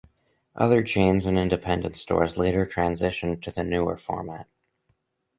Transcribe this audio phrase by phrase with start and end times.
[0.55, 4.47] Other chains and independent stores later transitioned to the newer format.